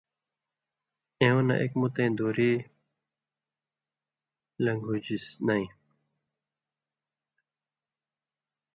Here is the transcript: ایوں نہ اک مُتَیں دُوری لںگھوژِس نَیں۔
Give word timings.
ایوں 1.21 1.43
نہ 1.47 1.55
اک 1.61 1.71
مُتَیں 1.79 2.11
دُوری 2.17 2.51
لںگھوژِس 4.63 5.25
نَیں۔ 5.45 5.67